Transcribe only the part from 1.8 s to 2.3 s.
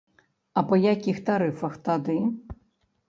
тады?